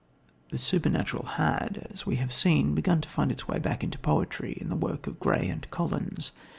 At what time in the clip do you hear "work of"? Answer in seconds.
4.75-5.19